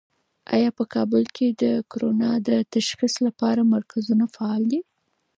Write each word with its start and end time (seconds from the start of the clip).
آیا 0.53 0.69
په 0.77 0.83
کابل 0.93 1.23
کې 1.35 1.47
د 1.61 1.63
کرونا 1.91 2.31
د 2.47 2.49
تشخیص 2.73 3.15
لپاره 3.27 3.61
مرکزونه 3.73 4.25
فعال 4.35 4.61
دي؟ 4.71 4.79